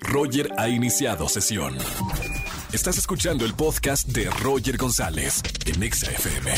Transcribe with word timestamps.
Roger 0.00 0.50
ha 0.58 0.68
iniciado 0.68 1.28
sesión. 1.28 1.76
Estás 2.72 2.98
escuchando 2.98 3.44
el 3.44 3.54
podcast 3.54 4.08
de 4.08 4.30
Roger 4.42 4.76
González 4.76 5.42
en 5.66 5.82
Exa 5.82 6.10
FM. 6.10 6.52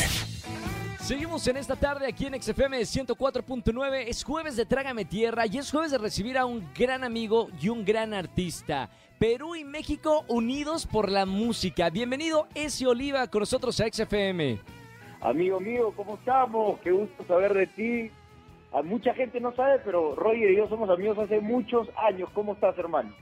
Seguimos 0.99 1.47
en 1.47 1.57
esta 1.57 1.75
tarde 1.75 2.07
aquí 2.07 2.25
en 2.25 2.41
XFM 2.41 2.79
104.9. 2.79 4.03
Es 4.07 4.23
jueves 4.23 4.55
de 4.55 4.65
Trágame 4.65 5.05
Tierra 5.05 5.45
y 5.45 5.57
es 5.57 5.71
jueves 5.71 5.91
de 5.91 5.97
recibir 5.97 6.37
a 6.37 6.45
un 6.45 6.69
gran 6.77 7.03
amigo 7.03 7.49
y 7.61 7.69
un 7.69 7.83
gran 7.85 8.13
artista. 8.13 8.89
Perú 9.17 9.55
y 9.55 9.63
México 9.63 10.23
unidos 10.27 10.85
por 10.85 11.09
la 11.09 11.25
música. 11.25 11.89
Bienvenido, 11.89 12.47
Esi 12.55 12.85
Oliva, 12.85 13.27
con 13.27 13.41
nosotros 13.41 13.79
a 13.79 13.85
XFM. 13.91 14.59
Amigo 15.21 15.59
mío, 15.59 15.93
¿cómo 15.95 16.15
estamos? 16.15 16.79
Qué 16.81 16.91
gusto 16.91 17.23
saber 17.27 17.53
de 17.53 17.67
ti. 17.67 18.11
A 18.73 18.81
mucha 18.81 19.13
gente 19.13 19.39
no 19.39 19.53
sabe, 19.53 19.79
pero 19.83 20.15
Roger 20.15 20.51
y 20.51 20.57
yo 20.57 20.67
somos 20.69 20.89
amigos 20.89 21.17
hace 21.17 21.41
muchos 21.41 21.89
años. 21.97 22.29
¿Cómo 22.33 22.53
estás, 22.53 22.77
hermano? 22.77 23.13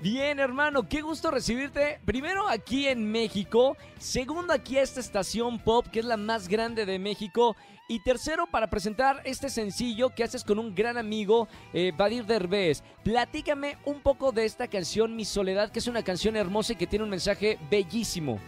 Bien, 0.00 0.40
hermano, 0.40 0.88
qué 0.88 1.00
gusto 1.00 1.30
recibirte. 1.30 2.00
Primero 2.04 2.48
aquí 2.48 2.88
en 2.88 3.10
México, 3.10 3.76
segundo 3.98 4.52
aquí 4.52 4.76
a 4.76 4.82
esta 4.82 5.00
estación 5.00 5.60
pop 5.60 5.86
que 5.92 6.00
es 6.00 6.04
la 6.04 6.16
más 6.16 6.48
grande 6.48 6.86
de 6.86 6.98
México 6.98 7.54
y 7.88 8.02
tercero 8.02 8.46
para 8.50 8.68
presentar 8.68 9.20
este 9.24 9.48
sencillo 9.48 10.10
que 10.10 10.24
haces 10.24 10.44
con 10.44 10.58
un 10.58 10.74
gran 10.74 10.96
amigo, 10.96 11.46
eh, 11.72 11.92
Badir 11.96 12.24
Derbez. 12.24 12.82
Platícame 13.04 13.76
un 13.84 14.00
poco 14.00 14.32
de 14.32 14.44
esta 14.44 14.66
canción 14.66 15.14
Mi 15.14 15.24
Soledad, 15.24 15.70
que 15.70 15.78
es 15.78 15.86
una 15.86 16.02
canción 16.02 16.36
hermosa 16.36 16.72
y 16.72 16.76
que 16.76 16.86
tiene 16.86 17.04
un 17.04 17.10
mensaje 17.10 17.58
bellísimo. 17.70 18.40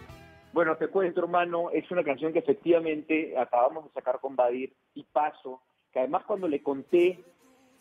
Bueno, 0.53 0.77
te 0.77 0.89
cuento, 0.89 1.21
hermano, 1.21 1.71
es 1.73 1.91
una 1.91 2.05
canción 2.05 2.33
que 2.33 2.39
efectivamente 2.39 3.37
acabamos 3.37 3.85
de 3.85 3.91
sacar 3.91 4.21
con 4.21 4.35
Badir 4.35 4.73
y 4.95 5.03
Paso, 5.03 5.61
que 5.95 6.01
además 6.01 6.25
cuando 6.27 6.49
le 6.49 6.61
conté 6.61 7.25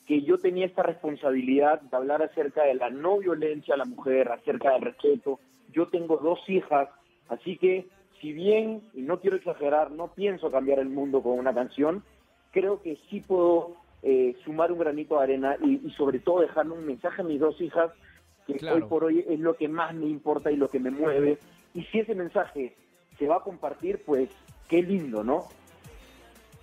que 0.05 0.21
yo 0.21 0.37
tenía 0.37 0.67
esta 0.67 0.83
responsabilidad 0.83 1.81
de 1.81 1.97
hablar 1.97 2.21
acerca 2.21 2.63
de 2.63 2.75
la 2.75 2.91
no 2.91 3.17
violencia 3.17 3.73
a 3.73 3.77
la 3.77 3.85
mujer, 3.85 4.29
acerca 4.31 4.73
del 4.73 4.83
respeto. 4.83 5.39
Yo 5.71 5.87
tengo 5.87 6.17
dos 6.17 6.39
hijas, 6.47 6.89
así 7.27 7.57
que 7.57 7.87
si 8.21 8.31
bien, 8.31 8.83
y 8.93 9.01
no 9.01 9.19
quiero 9.19 9.37
exagerar, 9.37 9.91
no 9.91 10.13
pienso 10.13 10.51
cambiar 10.51 10.79
el 10.79 10.89
mundo 10.89 11.23
con 11.23 11.39
una 11.39 11.53
canción, 11.53 12.03
creo 12.51 12.81
que 12.81 12.99
sí 13.09 13.21
puedo 13.21 13.77
eh, 14.03 14.35
sumar 14.45 14.71
un 14.71 14.79
granito 14.79 15.17
de 15.17 15.23
arena 15.23 15.57
y, 15.63 15.89
sobre 15.91 16.19
todo 16.19 16.41
dejarle 16.41 16.73
un 16.73 16.85
mensaje 16.85 17.21
a 17.21 17.25
mis 17.25 17.39
dos 17.39 17.59
hijas, 17.59 17.91
que 18.45 18.59
hoy 18.69 18.83
por 18.83 19.05
hoy 19.05 19.25
es 19.27 19.39
lo 19.39 19.55
que 19.55 19.67
más 19.67 19.95
me 19.95 20.05
importa 20.05 20.51
y 20.51 20.57
lo 20.57 20.67
que 20.67 20.79
me 20.79 20.91
mueve. 20.91 21.39
Y 21.73 21.81
si 21.85 21.99
ese 21.99 22.13
mensaje 22.13 22.75
se 23.17 23.27
va 23.27 23.37
a 23.37 23.43
compartir, 23.43 24.03
pues 24.05 24.29
qué 24.69 24.83
lindo, 24.83 25.23
¿no? 25.23 25.47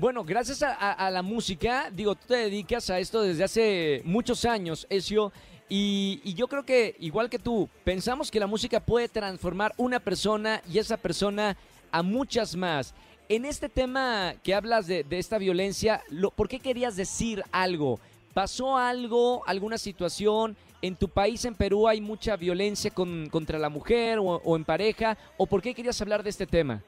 Bueno, 0.00 0.24
gracias 0.24 0.62
a, 0.62 1.10
la 1.10 1.20
música, 1.20 1.90
digo, 1.92 2.14
tú 2.14 2.28
te 2.28 2.36
dedicas 2.36 2.88
a 2.88 2.98
esto 2.98 3.20
desde 3.20 3.44
hace 3.44 4.00
muchos 4.06 4.46
años, 4.46 4.86
Ezio, 4.88 5.30
y, 5.68 6.22
y, 6.24 6.32
yo 6.32 6.48
creo 6.48 6.64
que, 6.64 6.96
igual 7.00 7.28
que 7.28 7.38
tú, 7.38 7.68
pensamos 7.84 8.30
que 8.30 8.40
la 8.40 8.46
música 8.46 8.80
puede 8.80 9.10
transformar 9.10 9.74
una 9.76 10.00
persona 10.00 10.62
y 10.72 10.78
esa 10.78 10.96
persona 10.96 11.54
a 11.92 12.02
muchas 12.02 12.56
más. 12.56 12.94
En 13.28 13.44
este 13.44 13.68
tema 13.68 14.36
que 14.42 14.54
hablas 14.54 14.86
de, 14.86 15.04
esta 15.10 15.36
violencia, 15.36 16.02
lo, 16.08 16.30
¿por 16.30 16.48
qué 16.48 16.60
querías 16.60 16.96
decir 16.96 17.44
algo? 17.52 18.00
¿Pasó 18.32 18.78
algo, 18.78 19.46
alguna 19.46 19.76
situación? 19.76 20.56
¿En 20.80 20.96
tu 20.96 21.10
país, 21.10 21.44
en 21.44 21.54
Perú, 21.54 21.86
hay 21.86 22.00
mucha 22.00 22.36
violencia 22.36 22.90
contra 22.90 23.58
la 23.58 23.68
mujer 23.68 24.18
o 24.18 24.56
en 24.56 24.64
pareja? 24.64 25.18
¿O 25.36 25.44
por 25.44 25.60
qué 25.60 25.74
querías 25.74 26.00
hablar 26.00 26.22
de 26.22 26.30
este 26.30 26.46
tema? 26.46 26.82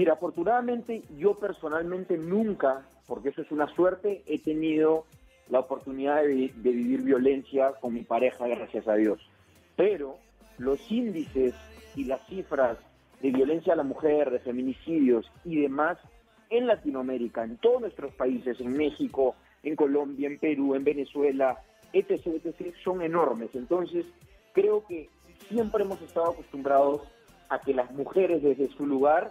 Mira, 0.00 0.14
afortunadamente 0.14 1.02
yo 1.18 1.34
personalmente 1.34 2.16
nunca, 2.16 2.86
porque 3.06 3.28
eso 3.28 3.42
es 3.42 3.50
una 3.50 3.66
suerte, 3.74 4.22
he 4.26 4.38
tenido 4.38 5.04
la 5.50 5.60
oportunidad 5.60 6.22
de, 6.22 6.50
vivir 6.56 7.02
violencia 7.02 7.72
con 7.82 7.92
mi 7.92 8.00
pareja, 8.00 8.48
gracias 8.48 8.88
a 8.88 8.94
Dios. 8.94 9.20
Pero 9.76 10.16
los 10.56 10.90
índices 10.90 11.54
y 11.94 12.04
las 12.04 12.26
cifras 12.28 12.78
de 13.20 13.30
violencia 13.30 13.74
a 13.74 13.76
la 13.76 13.82
mujer, 13.82 14.30
de 14.30 14.38
feminicidios 14.38 15.30
y 15.44 15.60
demás 15.60 15.98
en 16.48 16.66
Latinoamérica, 16.66 17.44
en 17.44 17.58
todos 17.58 17.82
nuestros 17.82 18.14
países, 18.14 18.58
en 18.58 18.72
México, 18.72 19.34
en 19.62 19.76
Colombia, 19.76 20.28
en 20.28 20.38
Perú, 20.38 20.74
en 20.76 20.84
Venezuela, 20.84 21.58
etc., 21.92 22.26
etc., 22.42 22.74
son 22.82 23.02
enormes. 23.02 23.50
Entonces, 23.52 24.06
creo 24.54 24.82
que 24.86 25.10
siempre 25.50 25.84
hemos 25.84 26.00
estado 26.00 26.30
acostumbrados 26.30 27.02
a 27.50 27.60
que 27.60 27.74
las 27.74 27.90
mujeres 27.90 28.42
desde 28.42 28.68
su 28.68 28.86
lugar 28.86 29.30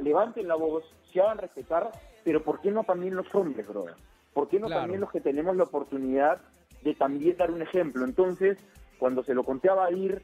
levanten 0.00 0.48
la 0.48 0.54
voz, 0.54 0.84
se 1.12 1.20
hagan 1.20 1.38
respetar, 1.38 1.90
pero 2.24 2.42
¿por 2.42 2.60
qué 2.60 2.70
no 2.70 2.84
también 2.84 3.14
los 3.14 3.32
hombres, 3.34 3.66
brother? 3.66 3.94
¿Por 4.32 4.48
qué 4.48 4.58
no 4.58 4.68
también 4.68 5.00
los 5.00 5.10
que 5.10 5.20
tenemos 5.20 5.56
la 5.56 5.64
oportunidad 5.64 6.40
de 6.82 6.94
también 6.94 7.36
dar 7.36 7.50
un 7.50 7.62
ejemplo? 7.62 8.04
Entonces, 8.04 8.58
cuando 8.98 9.22
se 9.22 9.34
lo 9.34 9.44
conté 9.44 9.68
a 9.68 9.74
Badir, 9.74 10.22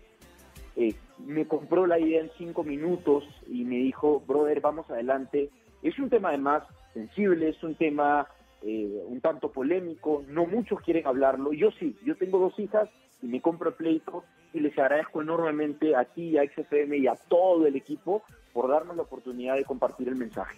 eh, 0.76 0.94
me 1.19 1.47
compró 1.47 1.86
la 1.86 1.98
idea 1.98 2.20
en 2.20 2.30
cinco 2.36 2.64
minutos 2.64 3.25
y 3.47 3.64
me 3.64 3.76
dijo, 3.76 4.20
brother, 4.26 4.60
vamos 4.60 4.91
adelante. 4.91 5.50
Es 5.82 5.98
un 5.98 6.10
tema 6.10 6.30
además 6.30 6.64
sensible, 6.92 7.50
es 7.50 7.62
un 7.62 7.75
tema 7.76 8.26
eh, 8.62 9.03
un 9.06 9.20
tanto 9.20 9.50
polémico, 9.50 10.25
no 10.28 10.47
muchos 10.47 10.80
quieren 10.80 11.06
hablarlo. 11.06 11.53
Yo 11.53 11.70
sí, 11.72 11.97
yo 12.04 12.16
tengo 12.16 12.38
dos 12.38 12.59
hijas 12.59 12.88
y 13.22 13.26
me 13.26 13.41
compro 13.41 13.70
el 13.70 13.75
pleito 13.76 14.25
y 14.52 14.60
les 14.60 14.76
agradezco 14.78 15.22
enormemente 15.22 15.94
a 15.94 16.04
ti, 16.04 16.36
a 16.38 16.42
XFM 16.44 16.96
y 16.98 17.06
a 17.06 17.14
todo 17.14 17.66
el 17.66 17.76
equipo 17.76 18.22
por 18.52 18.68
darnos 18.68 18.96
la 18.96 19.02
oportunidad 19.02 19.56
de 19.56 19.64
compartir 19.64 20.08
el 20.08 20.16
mensaje. 20.16 20.56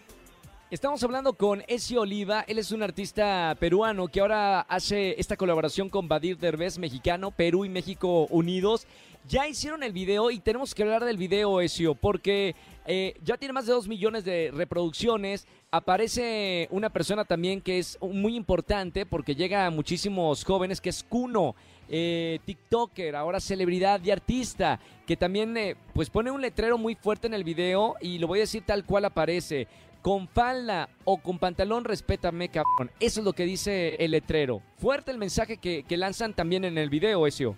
Estamos 0.72 1.02
hablando 1.02 1.34
con 1.34 1.62
Ezio 1.68 2.00
Oliva, 2.00 2.46
él 2.48 2.58
es 2.58 2.72
un 2.72 2.82
artista 2.82 3.54
peruano 3.60 4.08
que 4.08 4.20
ahora 4.20 4.60
hace 4.60 5.20
esta 5.20 5.36
colaboración 5.36 5.90
con 5.90 6.08
Badir 6.08 6.38
Derbez, 6.38 6.78
mexicano, 6.78 7.30
Perú 7.30 7.66
y 7.66 7.68
México 7.68 8.26
unidos. 8.30 8.86
Ya 9.28 9.46
hicieron 9.46 9.82
el 9.82 9.92
video 9.92 10.30
y 10.30 10.40
tenemos 10.40 10.74
que 10.74 10.82
hablar 10.82 11.04
del 11.04 11.18
video, 11.18 11.60
Ezio, 11.60 11.94
porque 11.94 12.56
eh, 12.86 13.12
ya 13.22 13.36
tiene 13.36 13.52
más 13.52 13.66
de 13.66 13.74
dos 13.74 13.86
millones 13.86 14.24
de 14.24 14.50
reproducciones. 14.50 15.46
Aparece 15.70 16.68
una 16.70 16.88
persona 16.88 17.26
también 17.26 17.60
que 17.60 17.78
es 17.78 17.98
muy 18.00 18.34
importante 18.34 19.04
porque 19.04 19.34
llega 19.34 19.66
a 19.66 19.70
muchísimos 19.70 20.42
jóvenes, 20.42 20.80
que 20.80 20.88
es 20.88 21.04
Kuno, 21.04 21.54
eh, 21.90 22.38
TikToker, 22.46 23.14
ahora 23.14 23.40
celebridad 23.40 24.02
y 24.02 24.10
artista, 24.10 24.80
que 25.06 25.18
también 25.18 25.54
eh, 25.54 25.76
pues 25.92 26.08
pone 26.08 26.30
un 26.30 26.40
letrero 26.40 26.78
muy 26.78 26.94
fuerte 26.94 27.26
en 27.26 27.34
el 27.34 27.44
video 27.44 27.96
y 28.00 28.16
lo 28.18 28.26
voy 28.26 28.38
a 28.38 28.48
decir 28.48 28.64
tal 28.64 28.86
cual 28.86 29.04
aparece. 29.04 29.68
Con 30.02 30.26
falda 30.26 30.88
o 31.04 31.18
con 31.18 31.38
pantalón, 31.38 31.84
respétame, 31.84 32.48
cabrón. 32.48 32.90
Eso 32.98 33.20
es 33.20 33.24
lo 33.24 33.32
que 33.32 33.44
dice 33.44 33.94
el 34.04 34.10
letrero. 34.10 34.60
Fuerte 34.76 35.12
el 35.12 35.18
mensaje 35.18 35.58
que, 35.58 35.84
que 35.84 35.96
lanzan 35.96 36.34
también 36.34 36.64
en 36.64 36.76
el 36.76 36.90
video, 36.90 37.24
Ezio. 37.26 37.56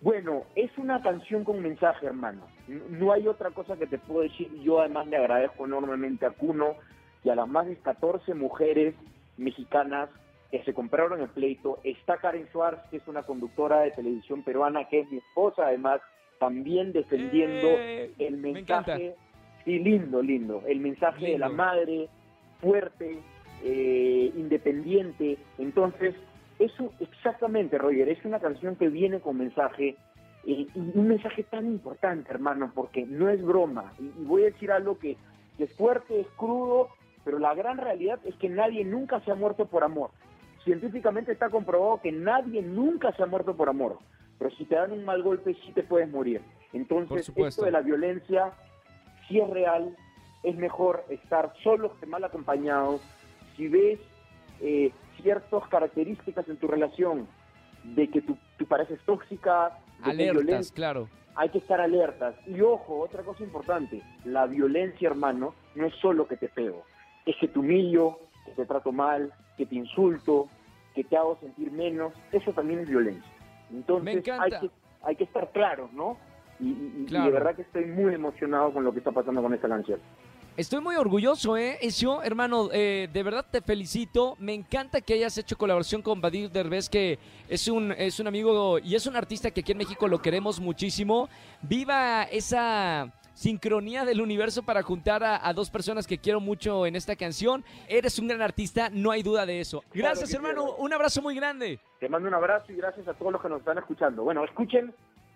Bueno, 0.00 0.42
es 0.56 0.70
una 0.78 1.00
canción 1.00 1.44
con 1.44 1.62
mensaje, 1.62 2.06
hermano. 2.06 2.42
No 2.66 3.12
hay 3.12 3.28
otra 3.28 3.50
cosa 3.50 3.76
que 3.76 3.86
te 3.86 3.98
puedo 3.98 4.22
decir. 4.22 4.50
Yo 4.62 4.80
además 4.80 5.06
le 5.06 5.16
agradezco 5.16 5.64
enormemente 5.64 6.26
a 6.26 6.30
Cuno 6.30 6.74
y 7.22 7.30
a 7.30 7.34
las 7.34 7.48
más 7.48 7.66
de 7.66 7.76
14 7.76 8.34
mujeres 8.34 8.94
mexicanas 9.36 10.10
que 10.50 10.62
se 10.64 10.74
compraron 10.74 11.20
el 11.20 11.28
pleito. 11.28 11.78
Está 11.84 12.18
Karen 12.18 12.46
Schwartz, 12.48 12.88
que 12.90 12.98
es 12.98 13.08
una 13.08 13.22
conductora 13.22 13.80
de 13.80 13.92
televisión 13.92 14.42
peruana, 14.42 14.88
que 14.88 15.00
es 15.00 15.10
mi 15.10 15.18
esposa, 15.18 15.66
además, 15.66 16.00
también 16.38 16.92
defendiendo 16.92 17.68
eh, 17.68 18.12
el 18.18 18.36
mensaje. 18.36 19.16
Sí, 19.66 19.80
lindo, 19.80 20.22
lindo. 20.22 20.62
El 20.64 20.78
mensaje 20.78 21.32
de 21.32 21.38
la 21.38 21.48
madre, 21.48 22.08
fuerte, 22.60 23.18
eh, 23.64 24.32
independiente. 24.36 25.38
Entonces, 25.58 26.14
eso 26.60 26.92
exactamente, 27.00 27.76
Roger, 27.76 28.08
es 28.08 28.24
una 28.24 28.38
canción 28.38 28.76
que 28.76 28.88
viene 28.88 29.18
con 29.18 29.36
mensaje 29.36 29.96
y 30.44 30.68
un 30.76 31.08
mensaje 31.08 31.42
tan 31.42 31.66
importante, 31.66 32.30
hermano, 32.30 32.70
porque 32.72 33.04
no 33.04 33.28
es 33.28 33.42
broma. 33.42 33.92
Y, 33.98 34.08
voy 34.24 34.42
a 34.42 34.46
decir 34.46 34.70
algo 34.70 35.00
que, 35.00 35.16
es 35.58 35.72
fuerte, 35.76 36.20
es 36.20 36.28
crudo, 36.36 36.90
pero 37.24 37.40
la 37.40 37.52
gran 37.54 37.78
realidad 37.78 38.20
es 38.24 38.36
que 38.36 38.48
nadie 38.48 38.84
nunca 38.84 39.18
se 39.22 39.32
ha 39.32 39.34
muerto 39.34 39.66
por 39.66 39.82
amor. 39.82 40.10
Científicamente 40.62 41.32
está 41.32 41.50
comprobado 41.50 42.00
que 42.00 42.12
nadie 42.12 42.62
nunca 42.62 43.10
se 43.16 43.24
ha 43.24 43.26
muerto 43.26 43.56
por 43.56 43.68
amor. 43.68 43.98
Pero 44.38 44.52
si 44.52 44.64
te 44.64 44.76
dan 44.76 44.92
un 44.92 45.04
mal 45.04 45.24
golpe, 45.24 45.54
sí 45.54 45.72
te 45.72 45.82
puedes 45.82 46.08
morir. 46.08 46.40
Entonces, 46.72 47.32
esto 47.34 47.64
de 47.64 47.72
la 47.72 47.80
violencia, 47.80 48.52
si 49.28 49.40
es 49.40 49.48
real, 49.50 49.96
es 50.42 50.56
mejor 50.56 51.04
estar 51.08 51.52
solo 51.62 51.98
que 51.98 52.06
mal 52.06 52.24
acompañado. 52.24 53.00
Si 53.56 53.68
ves 53.68 53.98
eh, 54.60 54.92
ciertas 55.20 55.66
características 55.68 56.48
en 56.48 56.56
tu 56.56 56.68
relación, 56.68 57.26
de 57.94 58.08
que 58.08 58.20
tu, 58.20 58.36
tu 58.56 58.66
pareja 58.66 58.94
es 58.94 59.00
tóxica, 59.02 59.78
de 60.04 60.10
alertas, 60.10 60.72
claro. 60.72 61.08
Hay 61.34 61.50
que 61.50 61.58
estar 61.58 61.80
alertas. 61.80 62.34
Y 62.46 62.60
ojo, 62.60 63.00
otra 63.00 63.22
cosa 63.22 63.44
importante, 63.44 64.02
la 64.24 64.46
violencia, 64.46 65.08
hermano, 65.08 65.54
no 65.74 65.86
es 65.86 65.94
solo 65.96 66.26
que 66.26 66.36
te 66.36 66.48
pego, 66.48 66.82
es 67.26 67.36
que 67.36 67.48
te 67.48 67.58
humillo, 67.58 68.18
que 68.44 68.52
te 68.52 68.66
trato 68.66 68.92
mal, 68.92 69.32
que 69.56 69.66
te 69.66 69.74
insulto, 69.74 70.48
que 70.94 71.04
te 71.04 71.16
hago 71.16 71.36
sentir 71.40 71.70
menos, 71.70 72.12
eso 72.32 72.52
también 72.52 72.80
es 72.80 72.88
violencia. 72.88 73.30
Entonces 73.70 74.26
hay 74.28 74.50
que, 74.50 74.70
hay 75.02 75.16
que 75.16 75.24
estar 75.24 75.50
claros, 75.52 75.92
¿no? 75.92 76.16
Y, 76.60 76.68
y, 76.68 77.06
de 77.08 77.30
verdad 77.30 77.54
que 77.54 77.62
estoy 77.62 77.86
muy 77.86 78.14
emocionado 78.14 78.72
con 78.72 78.84
lo 78.84 78.92
que 78.92 78.98
está 78.98 79.12
pasando 79.12 79.42
con 79.42 79.52
esta 79.54 79.68
canción. 79.68 80.00
Estoy 80.56 80.80
muy 80.80 80.96
orgulloso, 80.96 81.58
¿eh? 81.58 81.76
Ezio, 81.82 82.22
hermano, 82.22 82.70
eh, 82.72 83.10
de 83.12 83.22
verdad 83.22 83.44
te 83.50 83.60
felicito. 83.60 84.36
Me 84.38 84.54
encanta 84.54 85.02
que 85.02 85.12
hayas 85.12 85.36
hecho 85.36 85.58
colaboración 85.58 86.00
con 86.00 86.22
Badir 86.22 86.50
Derbez, 86.50 86.88
que 86.88 87.18
es 87.46 87.68
un, 87.68 87.92
es 87.92 88.18
un 88.20 88.26
amigo 88.26 88.78
y 88.78 88.94
es 88.94 89.06
un 89.06 89.16
artista 89.16 89.50
que 89.50 89.60
aquí 89.60 89.72
en 89.72 89.78
México 89.78 90.08
lo 90.08 90.22
queremos 90.22 90.58
muchísimo. 90.58 91.28
Viva 91.60 92.22
esa 92.22 93.12
sincronía 93.34 94.06
del 94.06 94.22
universo 94.22 94.62
para 94.62 94.82
juntar 94.82 95.22
a, 95.22 95.52
dos 95.52 95.68
personas 95.68 96.06
que 96.06 96.16
quiero 96.16 96.40
mucho 96.40 96.86
en 96.86 96.96
esta 96.96 97.16
canción. 97.16 97.62
Eres 97.86 98.18
un 98.18 98.28
gran 98.28 98.40
artista, 98.40 98.88
no 98.90 99.10
hay 99.10 99.22
duda 99.22 99.44
de 99.44 99.60
eso. 99.60 99.84
Gracias, 99.92 100.32
hermano. 100.32 100.74
Un 100.76 100.90
abrazo 100.90 101.20
muy 101.20 101.34
grande. 101.34 101.78
Te 102.00 102.08
mando 102.08 102.28
un 102.28 102.34
abrazo 102.34 102.72
y 102.72 102.76
gracias 102.76 103.06
a 103.06 103.12
todos 103.12 103.30
los 103.30 103.42
que 103.42 103.50
nos 103.50 103.58
están 103.58 103.76
escuchando. 103.76 104.24
Bueno, 104.24 104.42
escuchen 104.42 104.94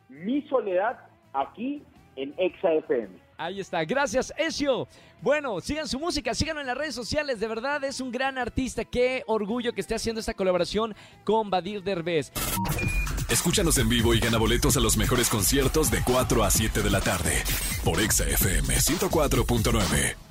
Mi 0.09 0.41
Soledad 0.49 1.10
aquí 1.33 1.83
en 2.17 2.35
Exa 2.39 2.73
FM. 2.73 3.09
Ahí 3.37 3.61
está, 3.61 3.85
gracias 3.85 4.35
Ezio. 4.37 4.87
Bueno, 5.23 5.61
sigan 5.61 5.89
su 5.89 5.99
música, 5.99 6.35
síganlo 6.35 6.61
en 6.61 6.67
las 6.67 6.77
redes 6.77 6.95
sociales, 6.95 7.41
de 7.41 7.49
verdad 7.49 7.83
es 7.85 8.01
un 8.01 8.11
gran 8.11 8.39
artista, 8.39 8.85
qué 8.85 9.23
orgullo 9.27 9.73
que 9.73 9.81
esté 9.81 9.95
haciendo 9.95 10.21
esta 10.21 10.35
colaboración 10.35 10.95
con 11.25 11.51
Badir 11.51 11.83
Derbez. 11.83 12.33
Escúchanos 13.31 13.79
en 13.79 13.89
vivo 13.89 14.13
y 14.13 14.21
gana 14.21 14.39
boletos 14.39 14.77
a 14.77 14.81
los 14.81 14.97
mejores 14.97 15.29
conciertos 15.29 15.91
de 15.91 16.03
4 16.05 16.45
a 16.45 16.51
7 16.51 16.83
de 16.83 16.91
la 16.91 17.01
tarde 17.01 17.43
por 17.85 18.01
Exa 18.01 18.25
FM 18.25 18.75
104.9. 18.75 20.30